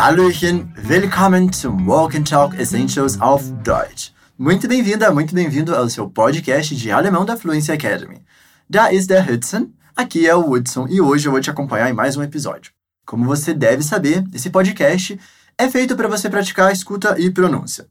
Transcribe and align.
Hallöchen, 0.00 0.72
willkommen 0.88 1.52
zum 1.52 1.86
Walk 1.86 2.16
and 2.16 2.24
Talk 2.24 2.56
Essentials 2.56 3.20
auf 3.20 3.42
Deutsch. 3.62 4.14
Muito 4.38 4.66
bem-vinda, 4.66 5.12
muito 5.12 5.34
bem-vindo 5.34 5.76
ao 5.76 5.90
seu 5.90 6.08
podcast 6.08 6.74
de 6.74 6.90
alemão 6.90 7.26
da 7.26 7.36
Fluency 7.36 7.70
Academy. 7.70 8.24
Da 8.66 8.90
ist 8.90 9.10
der 9.10 9.30
Hudson, 9.30 9.68
aqui 9.94 10.26
é 10.26 10.34
o 10.34 10.50
Hudson 10.50 10.86
e 10.88 11.02
hoje 11.02 11.28
eu 11.28 11.32
vou 11.32 11.40
te 11.42 11.50
acompanhar 11.50 11.90
em 11.90 11.92
mais 11.92 12.16
um 12.16 12.22
episódio. 12.22 12.72
Como 13.04 13.26
você 13.26 13.52
deve 13.52 13.82
saber, 13.82 14.24
esse 14.32 14.48
podcast 14.48 15.20
é 15.58 15.68
feito 15.68 15.94
para 15.94 16.08
você 16.08 16.30
praticar 16.30 16.72
escuta 16.72 17.20
e 17.20 17.30
pronúncia. 17.30 17.86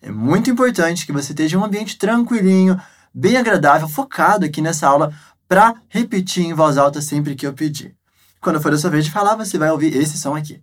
É 0.00 0.10
muito 0.10 0.50
importante 0.50 1.06
que 1.06 1.12
você 1.12 1.30
esteja 1.30 1.56
em 1.56 1.60
um 1.60 1.64
ambiente 1.64 1.96
tranquilinho, 1.96 2.76
bem 3.14 3.36
agradável, 3.36 3.86
focado 3.86 4.44
aqui 4.44 4.60
nessa 4.60 4.88
aula 4.88 5.14
para 5.46 5.76
repetir 5.88 6.44
em 6.44 6.54
voz 6.54 6.76
alta 6.76 7.00
sempre 7.00 7.36
que 7.36 7.46
eu 7.46 7.52
pedir. 7.52 7.94
Quando 8.40 8.60
for 8.60 8.72
a 8.72 8.76
sua 8.76 8.90
vez 8.90 9.04
de 9.04 9.12
falar, 9.12 9.36
você 9.36 9.56
vai 9.56 9.70
ouvir 9.70 9.96
esse 9.96 10.18
som 10.18 10.34
aqui. 10.34 10.60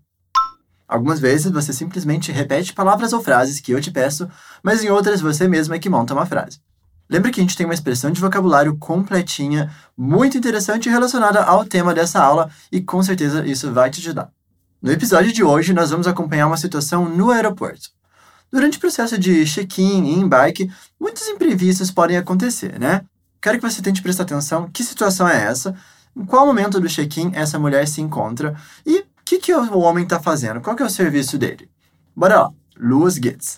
Algumas 0.89 1.19
vezes 1.19 1.51
você 1.51 1.71
simplesmente 1.71 2.31
repete 2.31 2.73
palavras 2.73 3.13
ou 3.13 3.21
frases 3.21 3.59
que 3.59 3.71
eu 3.71 3.79
te 3.79 3.91
peço, 3.91 4.27
mas 4.63 4.83
em 4.83 4.89
outras 4.89 5.21
você 5.21 5.47
mesmo 5.47 5.75
é 5.75 5.79
que 5.79 5.87
monta 5.87 6.15
uma 6.15 6.25
frase. 6.25 6.59
Lembra 7.07 7.31
que 7.31 7.39
a 7.39 7.43
gente 7.43 7.55
tem 7.55 7.65
uma 7.65 7.75
expressão 7.75 8.09
de 8.09 8.19
vocabulário 8.19 8.75
completinha, 8.75 9.71
muito 9.95 10.35
interessante 10.35 10.89
relacionada 10.89 11.43
ao 11.43 11.63
tema 11.63 11.93
dessa 11.93 12.19
aula 12.19 12.49
e 12.71 12.81
com 12.81 13.03
certeza 13.03 13.45
isso 13.45 13.71
vai 13.71 13.91
te 13.91 13.99
ajudar. 13.99 14.31
No 14.81 14.91
episódio 14.91 15.31
de 15.31 15.43
hoje, 15.43 15.73
nós 15.73 15.91
vamos 15.91 16.07
acompanhar 16.07 16.47
uma 16.47 16.57
situação 16.57 17.07
no 17.07 17.29
aeroporto. 17.29 17.89
Durante 18.51 18.77
o 18.77 18.81
processo 18.81 19.15
de 19.17 19.45
check-in 19.45 20.05
e 20.05 20.13
embarque, 20.15 20.71
muitos 20.99 21.27
imprevistos 21.27 21.91
podem 21.91 22.17
acontecer, 22.17 22.79
né? 22.79 23.05
Quero 23.39 23.59
que 23.59 23.69
você 23.69 23.81
tente 23.81 24.01
prestar 24.01 24.23
atenção 24.23 24.69
que 24.71 24.83
situação 24.83 25.27
é 25.27 25.43
essa, 25.43 25.75
em 26.15 26.25
qual 26.25 26.45
momento 26.47 26.79
do 26.79 26.89
check-in 26.89 27.31
essa 27.33 27.59
mulher 27.59 27.87
se 27.87 28.01
encontra 28.01 28.55
e 28.85 29.05
que, 29.29 29.37
que 29.37 29.53
o 29.53 29.79
homem 29.79 30.03
está 30.03 30.19
fazendo? 30.19 30.59
Qual 30.59 30.75
que 30.75 30.81
é 30.81 30.85
o 30.85 30.89
serviço 30.89 31.37
dele? 31.37 31.69
Bora 32.15 32.41
lá. 32.41 32.49
Los 32.75 33.19
geht's. 33.19 33.57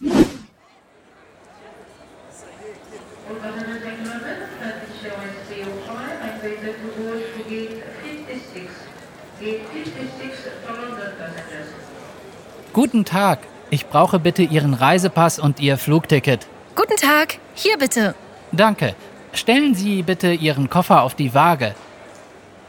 Guten 12.73 13.05
Tag. 13.05 13.39
Ich 13.69 13.85
brauche 13.85 14.19
bitte 14.19 14.43
Ihren 14.43 14.73
Reisepass 14.73 15.39
und 15.39 15.59
Ihr 15.61 15.77
Flugticket. 15.77 16.47
Guten 16.75 16.97
Tag. 16.97 17.37
Hier 17.53 17.77
bitte. 17.77 18.15
Danke. 18.51 18.95
Stellen 19.33 19.73
Sie 19.75 20.03
bitte 20.03 20.33
Ihren 20.33 20.69
Koffer 20.69 21.03
auf 21.03 21.15
die 21.15 21.33
Waage. 21.33 21.75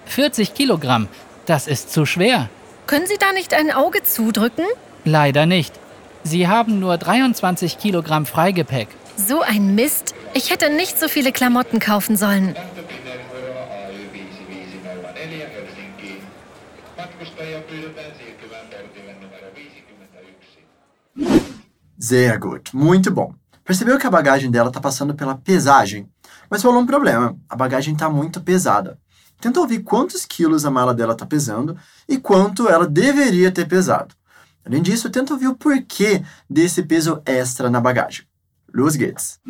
40 0.07 0.55
Kilogramm. 0.55 1.09
Das 1.47 1.67
ist 1.67 1.93
zu 1.93 2.07
schwer. 2.07 2.49
Können 2.93 3.07
Sie 3.07 3.17
da 3.17 3.33
nicht 3.33 3.55
ein 3.55 3.71
Auge 3.71 4.03
zudrücken? 4.03 4.67
Leider 5.07 5.47
nicht. 5.47 5.73
Sie 6.25 6.47
haben 6.47 6.79
nur 6.79 6.99
23 6.99 7.79
Kilogramm 7.79 8.27
Freigepäck. 8.27 8.89
So 9.17 9.41
ein 9.41 9.75
Mist. 9.75 10.15
Ich 10.35 10.51
hätte 10.51 10.69
nicht 10.69 11.01
so 11.01 11.09
viele 11.09 11.33
Klamotten 11.33 11.79
kaufen 11.79 12.19
sollen. 12.19 12.55
Sehr 21.97 22.39
gut. 22.39 22.75
Muito 22.75 23.11
bom. 23.11 23.35
Percebeu 23.65 23.97
que 23.97 24.07
a 24.07 24.11
bagagem 24.11 24.51
dela 24.51 24.69
está 24.69 24.83
passando 24.83 25.15
pela 25.15 25.37
pesagem, 25.37 26.11
mas 26.51 26.63
rolou 26.63 26.83
um 26.83 26.87
problema. 26.87 27.35
A 27.49 27.57
bagagem 27.57 27.95
está 27.95 28.11
muito 28.11 28.43
pesada. 28.43 28.99
Tenta 29.43 29.59
ouvir 29.59 29.81
quantos 29.81 30.25
quilos 30.25 30.65
a 30.65 30.71
mala 30.71 30.95
dela 30.95 31.15
está 31.15 31.27
pesando 31.27 31.77
e 32.09 32.17
quanto 32.17 32.69
ela 32.69 32.87
deveria 32.87 33.51
ter 33.51 33.67
pesado. 33.67 34.15
Além 34.65 34.81
disso, 34.81 35.11
tenta 35.11 35.33
ouvir 35.33 35.49
o 35.49 35.57
porquê 35.57 36.23
desse 36.49 36.81
peso 36.85 37.21
extra 37.27 37.69
na 37.69 37.81
bagagem. 37.81 38.25
Los 38.73 38.95
geht's. 38.95 39.41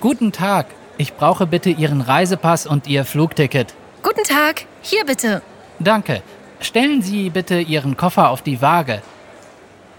Guten 0.00 0.32
Tag. 0.32 0.68
Ich 0.96 1.12
brauche 1.12 1.46
bitte 1.46 1.68
Ihren 1.68 2.00
Reisepass 2.00 2.66
und 2.66 2.86
Ihr 2.86 3.04
Flugticket. 3.04 3.74
Guten 4.02 4.24
Tag. 4.24 4.64
Hier 4.80 5.04
bitte. 5.04 5.42
Danke. 5.78 6.22
Stellen 6.60 7.02
Sie 7.02 7.30
bitte 7.30 7.60
Ihren 7.60 7.96
Koffer 7.96 8.30
auf 8.30 8.42
die 8.42 8.60
Waage. 8.62 9.02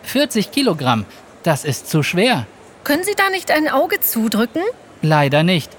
40 0.03 0.51
Kilogramm. 0.51 1.05
Das 1.43 1.63
ist 1.65 1.89
zu 1.89 2.03
schwer. 2.03 2.45
Können 2.83 3.03
Sie 3.03 3.15
da 3.15 3.29
nicht 3.29 3.51
ein 3.51 3.69
Auge 3.69 3.99
zudrücken? 3.99 4.63
Leider 5.01 5.43
nicht. 5.43 5.71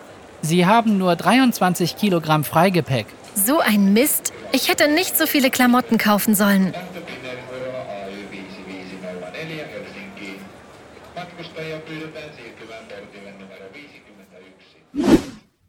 Sie 0.42 0.66
haben 0.66 0.98
nur 0.98 1.16
23 1.16 1.96
Kilogramm 1.96 2.44
Freigepäck. 2.44 3.06
So 3.34 3.60
ein 3.60 3.92
Mist. 3.92 4.32
Ich 4.52 4.68
hätte 4.68 4.88
nicht 4.88 5.16
so 5.16 5.26
viele 5.26 5.50
Klamotten 5.50 5.98
kaufen 5.98 6.34
sollen. 6.34 6.72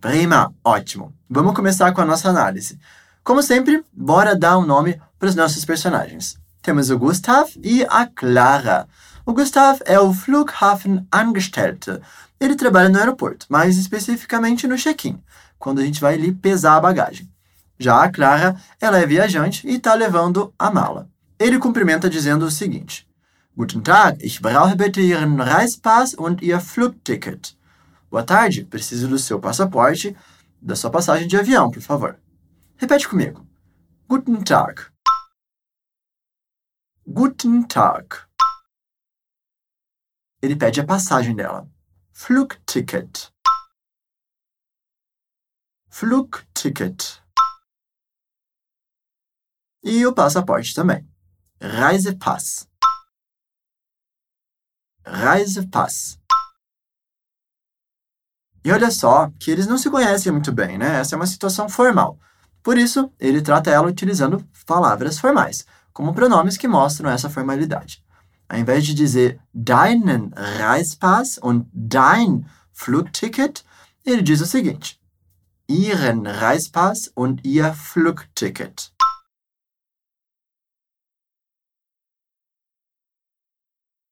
Prima, 0.01 0.53
ótimo. 0.63 1.13
Vamos 1.29 1.53
começar 1.53 1.91
com 1.93 2.01
a 2.01 2.05
nossa 2.05 2.29
análise. 2.29 2.79
Como 3.29 3.43
sempre, 3.43 3.85
bora 3.93 4.35
dar 4.35 4.57
um 4.57 4.65
nome 4.65 4.99
para 5.19 5.29
os 5.29 5.35
nossos 5.35 5.63
personagens. 5.63 6.35
Temos 6.63 6.89
o 6.89 6.97
Gustav 6.97 7.47
e 7.63 7.85
a 7.87 8.07
Clara. 8.07 8.87
O 9.23 9.33
Gustav 9.33 9.79
é 9.85 9.99
o 9.99 10.11
Flughafen 10.11 11.05
Angestellte. 11.13 12.01
Ele 12.39 12.55
trabalha 12.55 12.89
no 12.89 12.97
aeroporto, 12.97 13.45
mais 13.47 13.77
especificamente 13.77 14.67
no 14.67 14.75
check-in, 14.75 15.21
quando 15.59 15.77
a 15.77 15.85
gente 15.85 16.01
vai 16.01 16.15
ali 16.15 16.31
pesar 16.31 16.77
a 16.77 16.81
bagagem. 16.81 17.29
Já 17.77 18.03
a 18.03 18.11
Clara, 18.11 18.55
ela 18.81 18.97
é 18.97 19.05
viajante 19.05 19.67
e 19.67 19.75
está 19.75 19.93
levando 19.93 20.51
a 20.57 20.71
mala. 20.71 21.07
Ele 21.37 21.59
cumprimenta 21.59 22.09
dizendo 22.09 22.45
o 22.45 22.51
seguinte: 22.51 23.07
Guten 23.55 23.81
Tag, 23.81 24.25
ich 24.25 24.41
brauche 24.41 24.75
bitte 24.75 25.01
Ihren 25.01 25.39
Reisepass 25.39 26.15
und 26.17 26.43
Ihr 26.43 26.59
Flugticket. 26.59 27.55
Boa 28.09 28.23
tarde, 28.23 28.63
preciso 28.63 29.07
do 29.07 29.19
seu 29.19 29.39
passaporte, 29.39 30.17
da 30.59 30.75
sua 30.75 30.89
passagem 30.89 31.27
de 31.27 31.37
avião, 31.37 31.69
por 31.69 31.83
favor. 31.83 32.17
Repete 32.81 33.09
comigo. 33.09 33.45
Guten 34.07 34.41
Tag. 34.41 34.89
Guten 37.05 37.67
Tag. 37.67 38.25
Ele 40.41 40.55
pede 40.55 40.79
a 40.79 40.85
passagem 40.85 41.35
dela. 41.35 41.69
Flugticket. 42.13 43.33
Flugticket. 45.89 47.21
E 49.83 50.05
o 50.05 50.15
passaporte 50.15 50.73
também. 50.73 51.05
Reisepass. 51.59 52.65
Reisepass. 55.05 56.17
E 58.63 58.71
olha 58.71 58.89
só 58.89 59.29
que 59.31 59.51
eles 59.51 59.67
não 59.67 59.77
se 59.77 59.91
conhecem 59.91 60.31
muito 60.31 60.53
bem, 60.53 60.77
né? 60.77 61.01
Essa 61.01 61.15
é 61.15 61.17
uma 61.17 61.27
situação 61.27 61.67
formal. 61.67 62.17
Por 62.61 62.77
isso, 62.77 63.11
ele 63.19 63.41
trata 63.41 63.71
ela 63.71 63.87
utilizando 63.87 64.45
palavras 64.65 65.19
formais, 65.19 65.65
como 65.93 66.13
pronomes 66.13 66.57
que 66.57 66.67
mostram 66.67 67.09
essa 67.09 67.29
formalidade. 67.29 68.03
Ao 68.47 68.57
invés 68.57 68.85
de 68.85 68.93
dizer 68.93 69.39
deinen 69.53 70.31
Reispass 70.35 71.39
und 71.41 71.67
dein 71.71 72.45
Flugticket, 72.71 73.63
ele 74.03 74.23
diz 74.23 74.41
o 74.41 74.45
seguinte: 74.45 74.99
Ihren 75.67 76.25
Reispass 76.25 77.11
und 77.15 77.45
Ihr 77.45 77.73
Flugticket. 77.73 78.91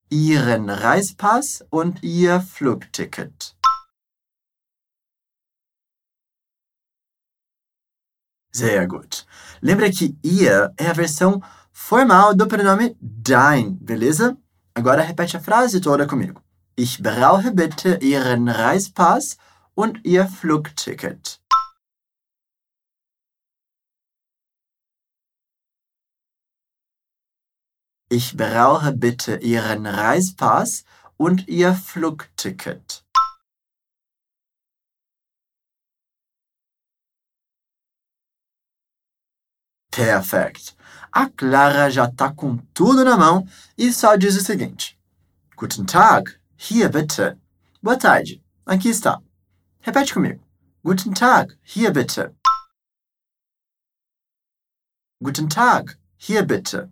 Ihren 0.09 0.69
Reispass 0.69 1.65
und 1.71 2.03
Ihr 2.03 2.41
Flugticket. 2.41 3.56
Sehr 8.57 8.87
gut. 8.87 9.23
Lembra 9.61 9.87
que 9.91 10.17
ihr 10.23 10.73
é 10.77 10.87
a 10.87 10.93
versão 10.93 11.39
formal 11.71 12.33
do 12.33 12.47
pronome 12.47 12.97
dein, 12.99 13.77
beleza? 13.79 14.35
Agora 14.73 15.03
repete 15.03 15.37
a 15.37 15.39
frase 15.39 15.79
toda 15.79 16.07
comigo. 16.07 16.41
Ich 16.75 16.99
brauche 16.99 17.51
bitte 17.51 17.99
Ihren 18.01 18.49
Reispass 18.49 19.37
und 19.75 20.03
Ihr 20.03 20.27
Flugticket. 20.27 21.39
Ich 28.09 28.35
brauche 28.35 28.91
bitte 28.91 29.35
Ihren 29.43 29.85
Reispass 29.85 30.83
und 31.15 31.47
Ihr 31.47 31.75
Flugticket. 31.75 33.06
Perfect. 39.97 40.77
A 41.11 41.27
Clara 41.27 41.89
já 41.89 42.05
está 42.05 42.31
com 42.31 42.55
tudo 42.71 43.03
na 43.03 43.17
mão 43.17 43.47
e 43.75 43.91
só 43.91 44.15
diz 44.15 44.35
o 44.35 44.41
seguinte: 44.41 44.95
Guten 45.55 45.85
Tag, 45.85 46.39
hier 46.55 46.87
bitte. 46.87 47.35
Boa 47.81 47.97
tarde, 47.97 48.39
aqui 48.63 48.89
está. 48.89 49.19
Repete 49.79 50.13
comigo. 50.13 50.39
Guten 50.83 51.13
Tag, 51.13 51.57
hier 51.63 51.91
bitte. 51.91 52.31
Guten 55.19 55.47
Tag, 55.47 55.97
hier 56.15 56.45
bitte. 56.45 56.87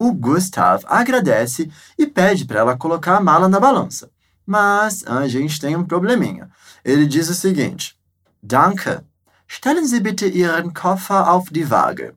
O 0.00 0.14
Gustav 0.14 0.86
agradece 0.86 1.70
e 1.98 2.06
pede 2.06 2.46
para 2.46 2.60
ela 2.60 2.78
colocar 2.78 3.18
a 3.18 3.20
mala 3.20 3.46
na 3.46 3.60
balança. 3.60 4.10
Mas 4.46 5.06
a 5.06 5.28
gente 5.28 5.60
tem 5.60 5.76
um 5.76 5.84
probleminha. 5.84 6.50
Ele 6.82 7.06
diz 7.06 7.28
o 7.28 7.34
seguinte: 7.34 7.94
Danke. 8.42 9.06
Stellen 9.48 9.86
Sie 9.86 10.00
bitte 10.00 10.26
Ihren 10.26 10.74
Koffer 10.74 11.32
auf 11.32 11.48
die 11.50 11.68
Waage. 11.70 12.14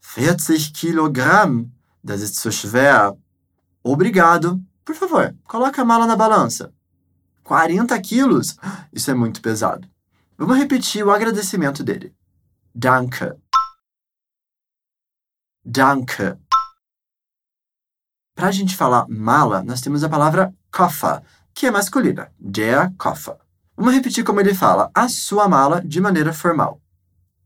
40 0.00 0.74
Kilogramm. 0.74 1.72
Das 2.02 2.20
ist 2.20 2.36
zu 2.36 2.52
schwer. 2.52 3.16
Obrigado. 3.82 4.60
Por 4.84 4.94
favor, 4.94 5.34
coloque 5.46 5.80
a 5.80 5.84
mala 5.84 6.06
na 6.06 6.16
balança. 6.16 6.72
40 7.44 7.98
quilos? 8.00 8.56
Isso 8.92 9.10
é 9.10 9.14
muito 9.14 9.40
pesado. 9.40 9.88
Vamos 10.36 10.58
repetir 10.58 11.04
o 11.04 11.10
agradecimento 11.10 11.82
dele. 11.82 12.14
Danke. 12.74 13.32
Danke. 15.64 16.36
Para 18.34 18.48
a 18.48 18.52
gente 18.52 18.76
falar 18.76 19.06
mala, 19.08 19.62
nós 19.62 19.80
temos 19.80 20.04
a 20.04 20.08
palavra 20.08 20.54
Koffer, 20.70 21.22
que 21.54 21.66
é 21.66 21.70
masculina. 21.70 22.32
Der 22.38 22.92
Koffer. 22.96 23.36
Vamos 23.80 23.94
repetir 23.94 24.22
como 24.22 24.40
ele 24.40 24.54
fala 24.54 24.90
a 24.94 25.08
sua 25.08 25.48
mala 25.48 25.80
de 25.80 26.02
maneira 26.02 26.34
formal. 26.34 26.82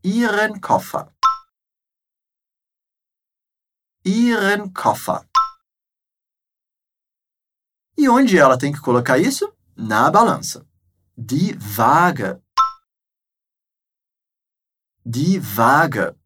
Ihren 0.03 0.59
Koffer. 0.59 1.07
Ihren 4.03 4.69
Koffer. 4.73 5.25
E 7.97 8.09
onde 8.09 8.37
ela 8.37 8.57
tem 8.57 8.73
que 8.73 8.81
colocar 8.81 9.17
isso? 9.17 9.49
Na 9.77 10.11
balança. 10.11 10.67
Die 11.15 11.57
Waage. 11.77 12.43
Die 15.05 15.39
Waage. 15.39 16.19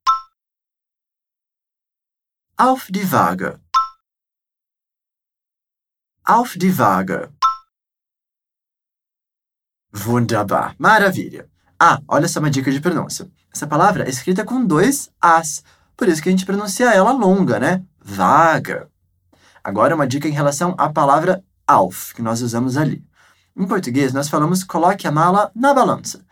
Auf 2.57 2.87
die 2.89 3.05
Waage. 3.05 3.61
Auf 6.25 6.57
die 6.57 6.71
Waage. 6.71 7.38
Wunderbar. 9.93 10.75
Maravilha. 10.77 11.47
Ah, 11.79 11.99
olha 12.07 12.27
só 12.27 12.39
uma 12.39 12.49
dica 12.49 12.71
de 12.71 12.79
pronúncia. 12.79 13.29
Essa 13.53 13.65
palavra 13.65 14.05
é 14.05 14.09
escrita 14.09 14.43
com 14.43 14.63
dois 14.63 15.09
As, 15.19 15.63
por 15.97 16.07
isso 16.07 16.21
que 16.21 16.29
a 16.29 16.31
gente 16.31 16.45
pronuncia 16.45 16.93
ela 16.93 17.11
longa, 17.11 17.59
né? 17.59 17.83
Vaga. 18.01 18.87
Agora, 19.63 19.95
uma 19.95 20.07
dica 20.07 20.27
em 20.27 20.31
relação 20.31 20.75
à 20.77 20.89
palavra 20.89 21.43
auf, 21.67 22.13
que 22.13 22.21
nós 22.21 22.41
usamos 22.41 22.77
ali. 22.77 23.03
Em 23.55 23.67
português, 23.67 24.13
nós 24.13 24.29
falamos 24.29 24.63
coloque 24.63 25.07
a 25.07 25.11
mala 25.11 25.51
na 25.55 25.73
balança. 25.73 26.23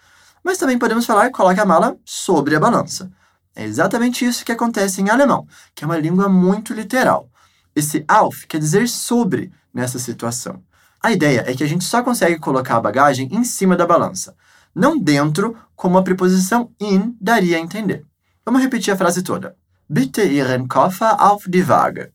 Mas 0.43 0.57
também 0.57 0.77
podemos 0.77 1.05
falar 1.05 1.29
coloque 1.31 1.59
a 1.59 1.65
mala 1.65 1.97
sobre 2.05 2.55
a 2.55 2.59
balança. 2.59 3.11
É 3.55 3.65
exatamente 3.65 4.23
isso 4.23 4.45
que 4.45 4.51
acontece 4.51 5.01
em 5.01 5.09
alemão, 5.09 5.47
que 5.73 5.83
é 5.83 5.87
uma 5.87 5.97
língua 5.97 6.29
muito 6.29 6.73
literal. 6.73 7.29
Esse 7.75 8.05
auf 8.07 8.47
quer 8.47 8.59
dizer 8.59 8.87
sobre 8.87 9.51
nessa 9.73 9.99
situação. 9.99 10.63
A 11.07 11.11
ideia 11.13 11.49
é 11.49 11.55
que 11.55 11.63
a 11.63 11.67
gente 11.67 11.85
só 11.85 12.03
consegue 12.03 12.37
colocar 12.37 12.75
a 12.75 12.81
bagagem 12.81 13.33
em 13.33 13.41
cima 13.41 13.77
da 13.77 13.87
balança, 13.87 14.35
não 14.75 14.99
dentro, 14.99 15.57
como 15.73 15.97
a 15.97 16.03
preposição 16.03 16.75
in 16.81 17.15
daria 17.21 17.55
a 17.55 17.61
entender. 17.61 18.05
Vamos 18.43 18.61
repetir 18.61 18.93
a 18.93 18.97
frase 18.97 19.23
toda. 19.23 19.57
Bitte 19.87 20.21
Ihren 20.25 20.67
Koffer 20.67 21.15
auf 21.17 21.45
die 21.47 21.65
Waage. 21.65 22.11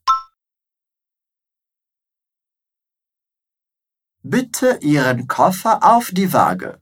Bitte 4.23 4.79
Ihren 4.83 5.27
Koffer 5.27 5.83
auf 5.83 6.11
die 6.11 6.31
Waage. 6.31 6.79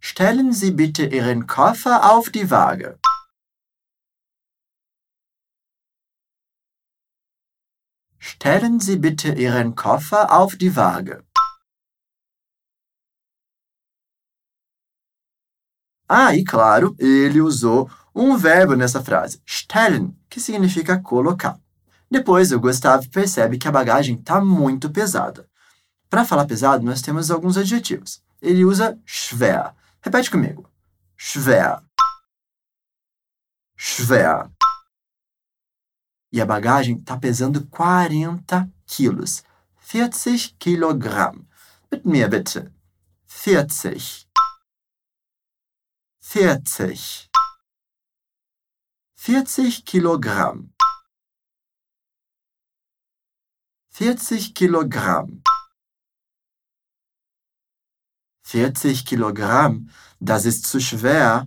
Stellen 0.00 0.52
Sie 0.52 0.72
bitte 0.72 1.06
Ihren 1.06 1.46
Koffer 1.46 2.12
auf 2.12 2.30
die 2.30 2.50
Waage. 2.50 2.98
Stellen 8.32 8.78
Sie 8.78 8.96
bitte 8.96 9.32
Ihren 9.32 9.74
Koffer 9.74 10.30
auf 10.30 10.56
die 10.56 10.76
Waage. 10.76 11.24
Ah, 16.08 16.34
e 16.34 16.44
claro, 16.44 16.94
ele 16.98 17.40
usou 17.40 17.90
um 18.14 18.36
verbo 18.38 18.76
nessa 18.76 19.02
frase, 19.02 19.42
stellen, 19.44 20.16
que 20.28 20.40
significa 20.40 21.00
colocar. 21.02 21.58
Depois, 22.08 22.52
o 22.52 22.60
Gustavo 22.60 23.10
percebe 23.10 23.58
que 23.58 23.68
a 23.68 23.72
bagagem 23.72 24.16
está 24.16 24.40
muito 24.40 24.90
pesada. 24.90 25.48
Para 26.08 26.24
falar 26.24 26.46
pesado, 26.46 26.84
nós 26.84 27.02
temos 27.02 27.32
alguns 27.32 27.56
adjetivos. 27.56 28.22
Ele 28.40 28.64
usa 28.64 28.96
schwer. 29.04 29.74
Repete 30.00 30.30
comigo. 30.30 30.70
Schwer. 31.16 31.82
Schwer. 33.76 34.50
E 36.32 36.40
a 36.40 36.46
bagagem 36.46 36.98
está 36.98 37.16
pesando 37.16 37.66
40 37.66 38.70
quilos. 38.86 39.42
40 39.78 40.56
Kilogramm. 40.58 41.46
Mit 41.90 42.04
mir 42.04 42.28
bitte. 42.28 42.72
40. 43.26 44.28
40. 46.20 47.28
40 49.16 49.84
Kilogramm. 49.84 50.72
40 53.90 54.54
Kilogramm. 54.54 55.42
40 58.44 59.04
Kilogramm, 59.04 59.90
das 60.18 60.44
ist 60.44 60.64
zu 60.64 60.80
schwer. 60.80 61.46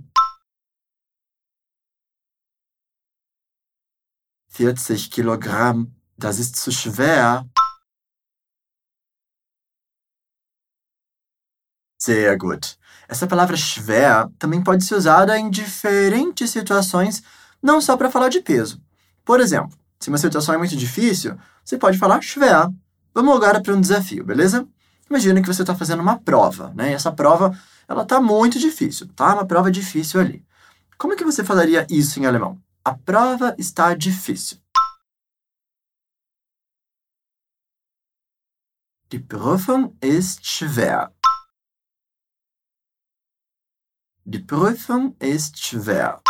40 4.55 5.09
Kilogramm, 5.09 5.87
das 6.15 6.37
ist 6.37 6.55
zu 6.55 6.71
schwer. 6.71 7.43
Sehr 11.99 12.37
gut. 12.37 12.77
Essa 13.07 13.25
palavra 13.25 13.57
schwer 13.57 14.29
também 14.37 14.61
pode 14.61 14.83
ser 14.83 14.95
usada 14.95 15.37
em 15.39 15.49
diferentes 15.49 16.51
situações, 16.51 17.23
não 17.61 17.81
só 17.81 17.97
para 17.97 18.11
falar 18.11 18.29
de 18.29 18.41
peso. 18.41 18.79
Por 19.25 19.39
exemplo, 19.39 19.75
se 19.99 20.09
uma 20.09 20.17
situação 20.19 20.53
é 20.53 20.57
muito 20.57 20.75
difícil, 20.75 21.35
você 21.65 21.77
pode 21.77 21.97
falar 21.97 22.21
schwer. 22.21 22.69
Vamos 23.13 23.35
agora 23.35 23.59
para 23.59 23.73
um 23.73 23.81
desafio, 23.81 24.23
beleza? 24.23 24.67
Imagina 25.09 25.41
que 25.41 25.47
você 25.47 25.63
está 25.63 25.73
fazendo 25.73 26.01
uma 26.01 26.19
prova, 26.19 26.71
né? 26.75 26.91
E 26.91 26.93
essa 26.93 27.11
prova, 27.11 27.57
ela 27.87 28.03
está 28.03 28.21
muito 28.21 28.59
difícil, 28.59 29.07
tá? 29.15 29.33
Uma 29.33 29.45
prova 29.45 29.71
difícil 29.71 30.19
ali. 30.19 30.45
Como 30.97 31.13
é 31.13 31.15
que 31.15 31.23
você 31.23 31.43
falaria 31.43 31.87
isso 31.89 32.19
em 32.19 32.25
alemão? 32.25 32.61
A 32.85 32.93
prova 32.97 33.55
está 33.57 33.93
difícil. 33.93 34.61
Die 39.09 39.19
Prüfung 39.19 39.97
ist 40.01 40.45
schwer. 40.45 41.13
Die 44.25 44.39
Prüfung 44.39 45.15
ist 45.21 45.57
schwer. 45.57 46.21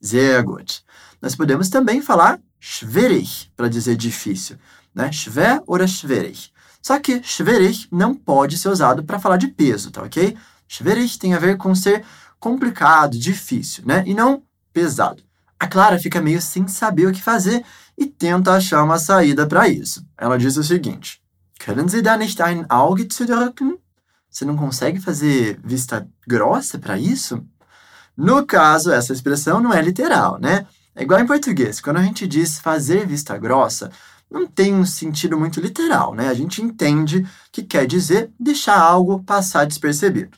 Sehr 0.00 0.42
gut. 0.42 0.84
Nós 1.22 1.34
podemos 1.34 1.70
também 1.70 2.02
falar 2.02 2.38
schwierig 2.60 3.50
para 3.56 3.70
dizer 3.70 3.96
difícil, 3.96 4.58
né? 4.94 5.10
Schwer 5.12 5.62
oder 5.66 5.88
schwierig. 5.88 6.52
Só 6.82 7.00
que 7.00 7.22
schwierig 7.22 7.88
não 7.90 8.14
pode 8.14 8.58
ser 8.58 8.68
usado 8.68 9.02
para 9.02 9.18
falar 9.18 9.38
de 9.38 9.48
peso, 9.48 9.90
tá 9.90 10.02
ok? 10.02 10.36
Schwierig 10.68 11.18
tem 11.18 11.32
a 11.32 11.38
ver 11.38 11.56
com 11.56 11.74
ser 11.74 12.04
complicado, 12.38 13.18
difícil, 13.18 13.84
né? 13.86 14.02
E 14.06 14.14
não 14.14 14.42
pesado. 14.72 15.22
A 15.58 15.66
Clara 15.66 15.98
fica 15.98 16.20
meio 16.20 16.40
sem 16.40 16.68
saber 16.68 17.06
o 17.06 17.12
que 17.12 17.22
fazer 17.22 17.64
e 17.96 18.06
tenta 18.06 18.52
achar 18.52 18.82
uma 18.82 18.98
saída 18.98 19.46
para 19.46 19.68
isso. 19.68 20.06
Ela 20.18 20.38
diz 20.38 20.56
o 20.56 20.62
seguinte: 20.62 21.20
Können 21.58 21.88
Sie 21.88 22.02
da 22.02 22.16
nicht 22.16 22.40
ein 22.42 22.66
Auge 22.68 23.08
zudrücken? 23.10 23.78
Você 24.30 24.44
não 24.44 24.56
consegue 24.56 25.00
fazer 25.00 25.58
vista 25.64 26.06
grossa 26.26 26.78
para 26.78 26.98
isso? 26.98 27.42
No 28.14 28.44
caso, 28.44 28.92
essa 28.92 29.12
expressão 29.12 29.60
não 29.60 29.72
é 29.72 29.80
literal, 29.80 30.38
né? 30.38 30.66
É 30.94 31.02
igual 31.02 31.20
em 31.20 31.26
português. 31.26 31.80
Quando 31.80 31.98
a 31.98 32.02
gente 32.02 32.26
diz 32.26 32.58
fazer 32.58 33.06
vista 33.06 33.36
grossa, 33.38 33.90
não 34.30 34.46
tem 34.46 34.74
um 34.74 34.84
sentido 34.84 35.38
muito 35.38 35.60
literal, 35.60 36.14
né? 36.14 36.28
A 36.28 36.34
gente 36.34 36.62
entende 36.62 37.26
que 37.50 37.62
quer 37.62 37.86
dizer 37.86 38.30
deixar 38.38 38.78
algo 38.78 39.22
passar 39.22 39.66
despercebido. 39.66 40.36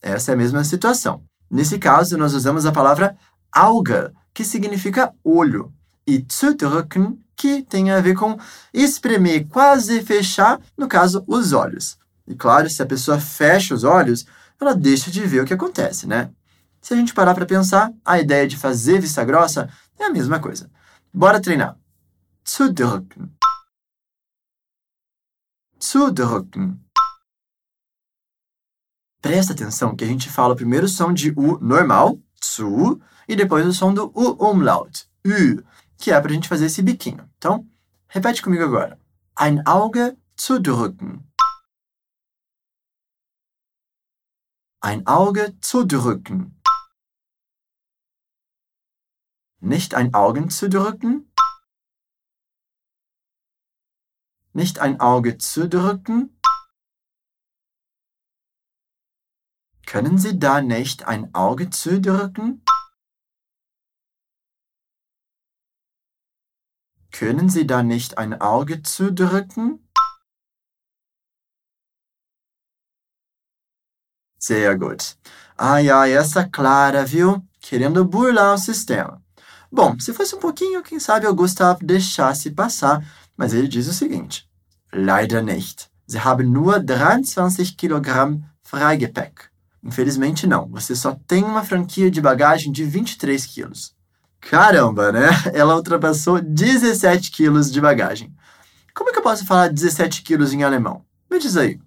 Essa 0.00 0.32
é 0.32 0.34
a 0.34 0.36
mesma 0.36 0.62
situação. 0.64 1.22
Nesse 1.52 1.78
caso, 1.78 2.16
nós 2.16 2.32
usamos 2.32 2.64
a 2.64 2.72
palavra 2.72 3.14
alga, 3.52 4.14
que 4.32 4.42
significa 4.42 5.12
olho, 5.22 5.70
e 6.06 6.24
zudrücken, 6.32 7.22
que 7.36 7.62
tem 7.62 7.90
a 7.90 8.00
ver 8.00 8.14
com 8.14 8.38
espremer, 8.72 9.46
quase 9.48 10.02
fechar, 10.02 10.58
no 10.78 10.88
caso, 10.88 11.22
os 11.26 11.52
olhos. 11.52 11.98
E 12.26 12.34
claro, 12.34 12.70
se 12.70 12.82
a 12.82 12.86
pessoa 12.86 13.20
fecha 13.20 13.74
os 13.74 13.84
olhos, 13.84 14.24
ela 14.58 14.74
deixa 14.74 15.10
de 15.10 15.20
ver 15.26 15.42
o 15.42 15.44
que 15.44 15.52
acontece, 15.52 16.06
né? 16.06 16.30
Se 16.80 16.94
a 16.94 16.96
gente 16.96 17.12
parar 17.12 17.34
para 17.34 17.44
pensar, 17.44 17.92
a 18.02 18.18
ideia 18.18 18.48
de 18.48 18.56
fazer 18.56 18.98
vista 18.98 19.22
grossa 19.22 19.68
é 19.98 20.04
a 20.04 20.10
mesma 20.10 20.40
coisa. 20.40 20.70
Bora 21.12 21.38
treinar. 21.38 21.76
Zudrücken. 22.48 23.30
Zudrücken. 25.82 26.80
Presta 29.22 29.52
atenção 29.52 29.94
que 29.94 30.02
a 30.02 30.06
gente 30.06 30.28
fala 30.28 30.56
primeiro 30.56 30.86
o 30.86 30.88
som 30.88 31.12
de 31.12 31.30
U 31.30 31.56
normal, 31.60 32.18
zu, 32.44 33.00
e 33.28 33.36
depois 33.36 33.64
o 33.64 33.72
som 33.72 33.94
do 33.94 34.10
U 34.16 34.50
umlaut, 34.50 35.08
U, 35.24 35.62
que 35.96 36.10
é 36.10 36.20
para 36.20 36.32
a 36.32 36.34
gente 36.34 36.48
fazer 36.48 36.66
esse 36.66 36.82
biquinho. 36.82 37.30
Então, 37.38 37.64
repete 38.08 38.42
comigo 38.42 38.64
agora. 38.64 38.98
Ein 39.38 39.62
Auge 39.64 40.18
zudrücken. 40.36 41.24
Ein 44.82 45.06
Auge 45.06 45.56
zudrücken. 45.60 46.60
Nicht 49.60 49.94
ein 49.94 50.12
Augen 50.12 50.50
zudrücken. 50.50 51.32
Nicht 54.52 54.80
ein 54.80 55.00
Auge 55.00 55.38
zudrücken. 55.38 56.36
Können 59.92 60.16
Sie 60.16 60.38
da 60.38 60.62
nicht 60.62 61.06
ein 61.06 61.34
Auge 61.34 61.68
zudrücken? 61.68 62.64
Können 67.10 67.50
Sie 67.50 67.66
da 67.66 67.82
nicht 67.82 68.16
ein 68.16 68.40
Auge 68.40 68.82
zudrücken? 68.82 69.86
Sehr 74.38 74.78
gut. 74.78 75.18
Ai, 75.58 75.92
ai, 75.92 76.12
essa 76.12 76.44
Clara, 76.44 77.04
viu? 77.04 77.46
Querendo 77.60 78.06
burlar 78.06 78.54
o 78.54 78.56
sistema. 78.56 79.22
Bom, 79.70 80.00
se 80.00 80.14
fosse 80.14 80.34
um 80.34 80.40
pouquinho, 80.40 80.82
quem 80.82 80.98
sabe 80.98 81.26
o 81.26 81.34
Gustav 81.34 81.80
deixasse 81.82 82.50
passar, 82.52 83.04
mas 83.36 83.52
ele 83.52 83.68
diz 83.68 83.86
o 83.88 83.92
seguinte: 83.92 84.48
Leider 84.90 85.42
nicht. 85.42 85.90
Sie 86.06 86.18
haben 86.18 86.50
nur 86.50 86.80
23 86.80 87.76
Kilogramm 87.76 88.42
Freigepäck. 88.62 89.51
Infelizmente 89.82 90.46
não, 90.46 90.68
você 90.68 90.94
só 90.94 91.14
tem 91.26 91.42
uma 91.42 91.64
franquia 91.64 92.10
de 92.10 92.20
bagagem 92.20 92.70
de 92.70 92.84
23 92.84 93.44
quilos. 93.46 93.94
Caramba, 94.40 95.10
né? 95.10 95.28
Ela 95.52 95.76
ultrapassou 95.76 96.40
17 96.40 97.30
quilos 97.30 97.70
de 97.70 97.80
bagagem. 97.80 98.34
Como 98.94 99.10
é 99.10 99.12
que 99.12 99.18
eu 99.18 99.22
posso 99.22 99.44
falar 99.44 99.68
17 99.68 100.22
quilos 100.22 100.52
em 100.52 100.62
alemão? 100.62 101.04
Me 101.30 101.38
diz 101.38 101.56
aí. 101.56 101.80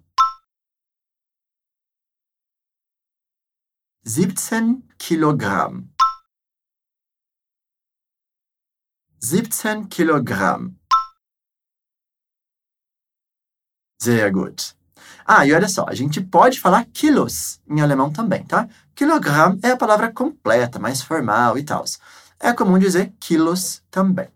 17 4.04 4.82
Kilogramm. 4.98 5.88
17 9.20 9.88
Kilogramm. 9.88 10.76
Sehr 14.00 14.30
gut. 14.30 14.75
Ah, 15.28 15.44
e 15.44 15.52
olha 15.52 15.68
só, 15.68 15.84
a 15.88 15.94
gente 15.94 16.20
pode 16.20 16.60
falar 16.60 16.84
quilos 16.84 17.60
em 17.68 17.80
alemão 17.80 18.12
também, 18.12 18.44
tá? 18.44 18.68
Kilogramm 18.94 19.58
é 19.60 19.70
a 19.72 19.76
palavra 19.76 20.12
completa, 20.12 20.78
mais 20.78 21.02
formal 21.02 21.58
e 21.58 21.64
tal. 21.64 21.84
É 22.38 22.52
comum 22.52 22.78
dizer 22.78 23.12
quilos 23.18 23.82
também. 23.90 24.28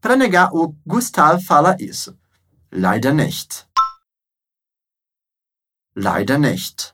Para 0.00 0.16
negar, 0.16 0.52
o 0.52 0.74
Gustav 0.84 1.40
fala 1.44 1.76
isso. 1.78 2.18
Leider 2.72 3.14
nicht. 3.14 3.64
Leider 5.94 6.40
nicht. 6.40 6.92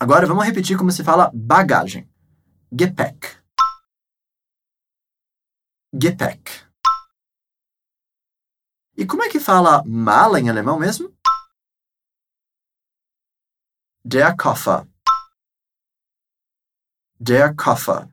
Agora 0.00 0.26
vamos 0.26 0.44
repetir 0.44 0.76
como 0.76 0.90
se 0.90 1.04
fala 1.04 1.30
bagagem. 1.32 2.08
Gepäck. 2.72 3.36
Gepäck. 5.92 6.73
E 8.96 9.04
como 9.04 9.24
é 9.24 9.28
que 9.28 9.40
fala 9.40 9.82
mala 9.84 10.38
em 10.38 10.48
alemão 10.48 10.78
mesmo? 10.78 11.12
Der 14.04 14.36
Koffer. 14.36 14.86
Der 17.18 17.54
Koffer. 17.56 18.08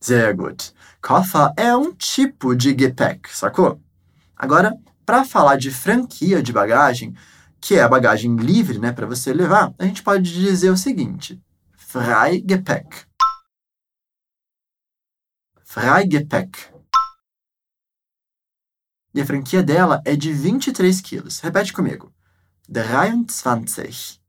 Sehr 0.00 0.36
gut. 0.36 0.72
Koffer 1.00 1.52
é 1.56 1.74
um 1.74 1.94
tipo 1.94 2.54
de 2.54 2.76
Gepäck, 2.78 3.34
sacou? 3.34 3.80
Agora, 4.36 4.78
para 5.04 5.24
falar 5.24 5.56
de 5.56 5.70
franquia 5.70 6.42
de 6.42 6.52
bagagem, 6.52 7.16
que 7.60 7.74
é 7.74 7.82
a 7.82 7.88
bagagem 7.88 8.36
livre, 8.36 8.78
né, 8.78 8.92
para 8.92 9.06
você 9.06 9.32
levar, 9.32 9.74
a 9.78 9.84
gente 9.84 10.02
pode 10.02 10.32
dizer 10.32 10.70
o 10.70 10.76
seguinte: 10.76 11.42
Freigepäck. 11.72 13.06
Freigepäck. 15.64 16.73
E 19.14 19.20
a 19.20 19.24
franquia 19.24 19.62
dela 19.62 20.02
é 20.04 20.16
de 20.16 20.32
23 20.32 21.00
quilos. 21.00 21.38
Repete 21.38 21.72
comigo. 21.72 22.12
23. 22.68 24.20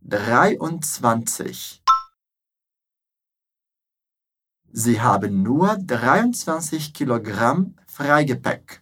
23. 0.00 1.82
Sie 4.72 5.00
haben 5.00 5.42
nur 5.42 5.76
23 5.76 6.92
Kilogramm 6.92 7.74
Freigepäck. 7.88 8.80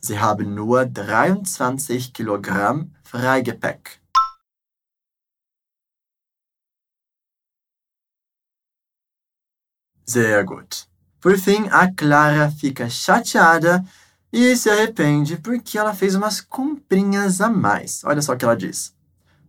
Sie 0.00 0.18
haben 0.18 0.54
nur 0.54 0.84
23 0.84 2.12
Kilogramm 2.12 2.94
Freigepäck. 3.02 4.01
Sehr 10.04 10.44
gut. 10.44 10.88
Por 11.20 11.38
fim, 11.38 11.68
a 11.70 11.92
Clara 11.92 12.50
fica 12.50 12.88
chateada 12.90 13.84
e 14.32 14.56
se 14.56 14.70
arrepende 14.70 15.36
porque 15.36 15.78
ela 15.78 15.94
fez 15.94 16.14
umas 16.14 16.40
comprinhas 16.40 17.40
a 17.40 17.48
mais. 17.48 18.02
Olha 18.04 18.20
só 18.20 18.32
o 18.32 18.36
que 18.36 18.44
ela 18.44 18.56
diz. 18.56 18.94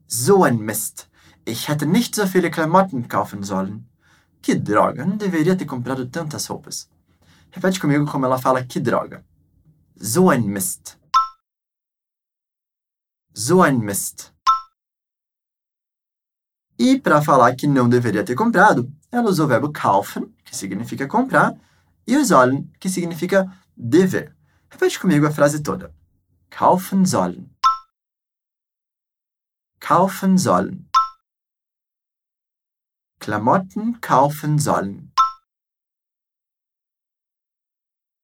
So 0.08 0.44
ein 0.44 0.58
Mist. 0.58 1.08
Ich 1.46 1.68
hätte 1.68 1.86
nicht 1.86 2.16
so 2.16 2.28
viele 2.28 2.52
Klamotten 2.52 3.08
kaufen 3.08 3.44
sollen. 3.44 3.84
Que 4.42 4.56
droga, 4.56 5.06
não 5.06 5.18
deveria 5.18 5.56
ter 5.56 5.66
comprado 5.66 6.06
tantas 6.08 6.46
roupas. 6.48 6.90
Repete 7.52 7.80
comigo 7.80 8.06
como 8.06 8.26
ela 8.26 8.38
fala 8.38 8.64
que 8.64 8.80
droga. 8.80 9.24
So 9.96 10.30
ein 10.30 10.46
Mist. 10.46 10.98
So 13.34 13.64
ein 13.64 13.80
Mist. 13.80 14.32
E 16.78 17.00
para 17.00 17.22
falar 17.22 17.56
que 17.56 17.68
não 17.68 17.88
deveria 17.88 18.24
ter 18.24 18.36
comprado, 18.36 18.92
ela 19.14 19.30
usou 19.30 19.46
o 19.46 19.48
verbo 19.48 19.72
kaufen, 19.72 20.26
que 20.44 20.56
significa 20.56 21.08
comprar, 21.08 21.56
e 22.08 22.18
o 22.18 22.26
sollen, 22.26 22.64
que 22.80 22.90
significa 22.90 23.46
dever. 23.78 24.36
Repete 24.72 25.00
comigo 25.00 25.28
a 25.28 25.32
frase 25.32 25.62
toda. 25.62 25.94
Kaufen 26.50 27.06
sollen. 27.06 27.48
Kaufen 29.80 30.36
sollen. 30.36 30.90
Klamotten 33.20 34.02
kaufen 34.02 34.58
sollen. 34.58 35.14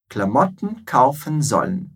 Klamotten 0.10 0.86
kaufen 0.86 1.44
sollen. 1.44 1.94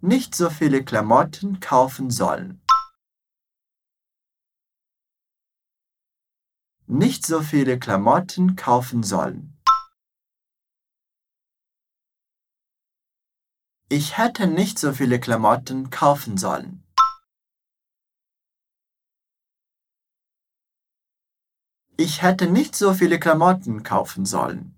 Nicht 0.00 0.34
so 0.34 0.48
viele 0.48 0.82
Klamotten 0.82 1.60
kaufen 1.60 2.10
sollen. 2.10 2.63
Nicht 6.86 7.24
so 7.24 7.40
viele 7.40 7.78
Klamotten 7.78 8.56
kaufen 8.56 9.02
sollen. 9.02 9.56
Ich 13.88 14.18
hätte 14.18 14.46
nicht 14.46 14.78
so 14.78 14.92
viele 14.92 15.18
Klamotten 15.18 15.88
kaufen 15.88 16.36
sollen. 16.36 16.84
Ich 21.96 22.20
hätte 22.20 22.50
nicht 22.50 22.76
so 22.76 22.92
viele 22.92 23.18
Klamotten 23.18 23.82
kaufen 23.82 24.26
sollen. 24.26 24.76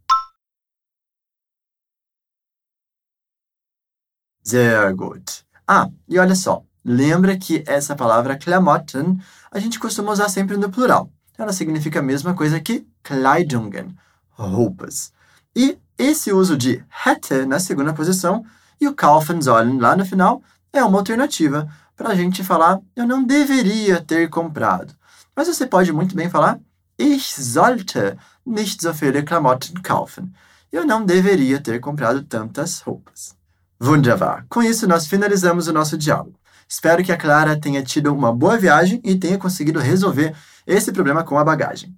Sehr 4.42 4.94
gut. 4.94 5.44
Ah, 5.66 5.88
e 6.06 6.20
olha 6.20 6.36
só. 6.36 6.64
Lembra 6.84 7.36
que 7.36 7.64
essa 7.66 7.96
palavra 7.96 8.36
Klamotten 8.38 9.24
a 9.50 9.58
gente 9.58 9.80
costuma 9.80 10.12
usar 10.12 10.28
sempre 10.28 10.56
no 10.56 10.70
plural. 10.70 11.10
Ela 11.38 11.52
significa 11.52 12.00
a 12.00 12.02
mesma 12.02 12.34
coisa 12.34 12.60
que 12.60 12.86
Kleidungen, 13.02 13.94
roupas. 14.30 15.12
E 15.54 15.78
esse 15.98 16.32
uso 16.32 16.56
de 16.56 16.84
hätte 17.06 17.46
na 17.46 17.58
segunda 17.58 17.92
posição 17.92 18.44
e 18.80 18.86
o 18.86 18.94
kaufen 18.94 19.40
sollen 19.40 19.78
lá 19.78 19.96
no 19.96 20.04
final 20.04 20.42
é 20.72 20.84
uma 20.84 20.98
alternativa 20.98 21.68
para 21.96 22.10
a 22.10 22.14
gente 22.14 22.44
falar 22.44 22.80
eu 22.94 23.06
não 23.06 23.24
deveria 23.24 24.00
ter 24.00 24.28
comprado. 24.28 24.94
Mas 25.34 25.48
você 25.48 25.66
pode 25.66 25.92
muito 25.92 26.14
bem 26.14 26.28
falar 26.28 26.58
Ich 26.98 27.42
sollte 27.42 28.16
nicht 28.44 28.82
so 28.82 28.92
viele 28.92 29.22
Klamotten 29.22 29.74
kaufen. 29.82 30.32
eu 30.72 30.84
não 30.86 31.04
deveria 31.04 31.60
ter 31.60 31.80
comprado 31.80 32.22
tantas 32.22 32.80
roupas. 32.80 33.34
Wunderbar! 33.80 34.46
Com 34.48 34.62
isso, 34.62 34.86
nós 34.86 35.06
finalizamos 35.06 35.68
o 35.68 35.72
nosso 35.72 35.96
diálogo. 35.96 36.38
Espero 36.68 37.04
que 37.04 37.12
a 37.12 37.16
Clara 37.16 37.58
tenha 37.58 37.82
tido 37.82 38.12
uma 38.12 38.32
boa 38.32 38.58
viagem 38.58 39.00
e 39.04 39.14
tenha 39.14 39.38
conseguido 39.38 39.78
resolver 39.78 40.34
esse 40.66 40.92
problema 40.92 41.22
com 41.22 41.38
a 41.38 41.44
bagagem. 41.44 41.94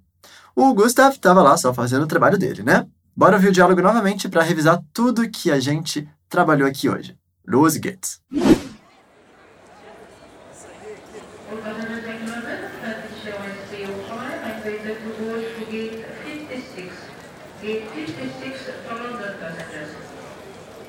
O 0.55 0.73
Gustav 0.73 1.13
estava 1.13 1.41
lá 1.41 1.57
só 1.57 1.73
fazendo 1.73 2.03
o 2.03 2.07
trabalho 2.07 2.37
dele, 2.37 2.63
né? 2.63 2.85
Bora 3.15 3.35
ouvir 3.35 3.49
o 3.49 3.51
diálogo 3.51 3.81
novamente 3.81 4.29
para 4.29 4.43
revisar 4.43 4.81
tudo 4.93 5.29
que 5.29 5.51
a 5.51 5.59
gente 5.59 6.07
trabalhou 6.29 6.67
aqui 6.67 6.89
hoje. 6.89 7.17
Los 7.45 7.75
geht's! 7.75 8.21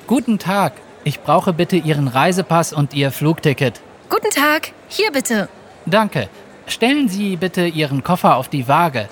Guten 0.07 0.37
Tag. 0.37 0.73
Ich 1.03 1.19
brauche 1.21 1.53
bitte 1.53 1.77
Ihren 1.77 2.07
Reisepass 2.07 2.73
und 2.73 2.93
Ihr 2.93 3.11
Flugticket. 3.11 3.81
Guten 4.09 4.29
Tag, 4.29 4.73
hier 4.89 5.11
bitte. 5.11 5.47
Danke. 5.85 6.29
Stellen 6.71 7.09
Sie 7.09 7.35
bitte 7.35 7.67
Ihren 7.67 8.01
Koffer 8.01 8.37
auf 8.37 8.47
die 8.47 8.65
Waage. 8.65 9.09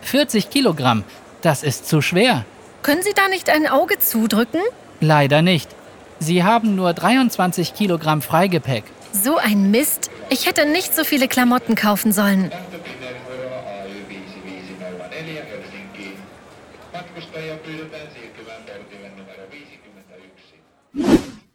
40 0.00 0.48
Kilogramm. 0.48 1.04
Das 1.42 1.62
ist 1.62 1.86
zu 1.86 2.00
schwer. 2.00 2.46
Können 2.82 3.02
Sie 3.02 3.12
da 3.14 3.28
nicht 3.28 3.50
ein 3.50 3.66
Auge 3.66 3.98
zudrücken? 3.98 4.62
Leider 5.00 5.42
nicht. 5.42 5.68
Sie 6.20 6.42
haben 6.42 6.74
nur 6.74 6.94
23 6.94 7.74
Kilogramm 7.74 8.22
Freigepäck. 8.22 8.84
So 9.12 9.36
ein 9.36 9.70
Mist. 9.70 10.10
Ich 10.30 10.46
hätte 10.46 10.64
nicht 10.64 10.96
so 10.96 11.04
viele 11.04 11.28
Klamotten 11.28 11.74
kaufen 11.74 12.12
sollen. 12.12 12.50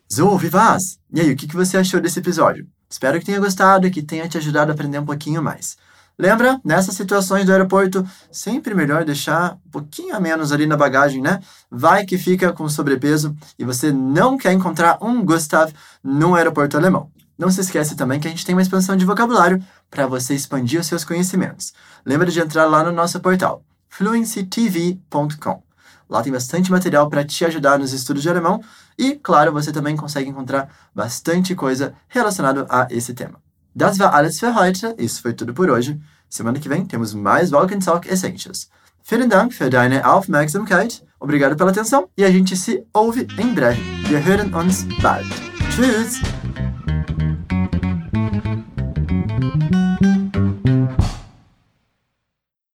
So, 0.07 0.39
wie 0.43 0.53
war's? 0.53 0.99
E 1.11 1.21
aí, 1.21 1.31
o 1.31 1.35
que 1.35 1.47
que 1.47 1.55
você 1.55 1.77
achou 1.77 1.99
desse 1.99 2.19
episódio? 2.19 2.67
Espero 2.89 3.19
que 3.19 3.25
tenha 3.25 3.39
gostado 3.39 3.85
e 3.85 3.91
que 3.91 4.01
tenha 4.01 4.27
te 4.27 4.37
ajudado 4.37 4.71
a 4.71 4.73
aprender 4.73 4.99
um 4.99 5.05
pouquinho 5.05 5.43
mais. 5.43 5.77
Lembra, 6.17 6.59
nessas 6.65 6.95
situações 6.95 7.45
do 7.45 7.51
aeroporto, 7.53 8.05
sempre 8.29 8.75
melhor 8.75 9.05
deixar 9.05 9.53
um 9.65 9.69
pouquinho 9.71 10.13
a 10.13 10.19
menos 10.19 10.51
ali 10.51 10.65
na 10.65 10.75
bagagem, 10.75 11.21
né? 11.21 11.39
Vai 11.71 12.05
que 12.05 12.17
fica 12.17 12.51
com 12.51 12.67
sobrepeso 12.67 13.33
e 13.57 13.63
você 13.63 13.89
não 13.89 14.37
quer 14.37 14.51
encontrar 14.51 14.97
um 15.01 15.23
Gustav 15.23 15.71
no 16.03 16.35
aeroporto 16.35 16.75
alemão. 16.75 17.09
Não 17.37 17.49
se 17.49 17.61
esquece 17.61 17.95
também 17.95 18.19
que 18.19 18.27
a 18.27 18.29
gente 18.29 18.45
tem 18.45 18.53
uma 18.53 18.61
expansão 18.61 18.97
de 18.97 19.05
vocabulário 19.05 19.63
para 19.89 20.05
você 20.07 20.35
expandir 20.35 20.81
os 20.81 20.87
seus 20.87 21.05
conhecimentos. 21.05 21.73
Lembra 22.05 22.29
de 22.29 22.41
entrar 22.41 22.65
lá 22.65 22.83
no 22.83 22.91
nosso 22.91 23.17
portal, 23.21 23.63
fluencytv.com. 23.87 25.68
Lá 26.09 26.23
tem 26.23 26.33
bastante 26.33 26.71
material 26.71 27.09
para 27.09 27.23
te 27.23 27.45
ajudar 27.45 27.77
nos 27.77 27.93
estudos 27.93 28.23
de 28.23 28.29
alemão 28.29 28.61
e, 28.97 29.15
claro, 29.15 29.53
você 29.53 29.71
também 29.71 29.95
consegue 29.95 30.29
encontrar 30.29 30.69
bastante 30.93 31.53
coisa 31.53 31.93
relacionada 32.07 32.65
a 32.69 32.87
esse 32.89 33.13
tema. 33.13 33.39
Das 33.75 33.99
war 33.99 34.13
alles 34.15 34.39
für 34.39 34.53
heute. 34.53 34.95
Isso 34.97 35.21
foi 35.21 35.33
tudo 35.33 35.53
por 35.53 35.69
hoje. 35.69 35.99
Semana 36.27 36.59
que 36.59 36.67
vem 36.67 36.85
temos 36.85 37.13
mais 37.13 37.51
Walk 37.51 37.77
Talk 37.79 38.09
Essentials. 38.09 38.69
Vielen 39.03 39.29
Dank 39.29 39.53
für 39.53 39.69
deine 39.69 40.01
Aufmerksamkeit. 40.01 41.03
Obrigado 41.19 41.55
pela 41.55 41.71
atenção 41.71 42.09
e 42.17 42.23
a 42.23 42.31
gente 42.31 42.55
se 42.55 42.83
ouve 42.93 43.27
em 43.37 43.53
breve. 43.53 43.81
Wir 44.07 44.19
hören 44.19 44.53
uns 44.53 44.83
bald. 45.01 45.29
Tschüss! 45.71 46.38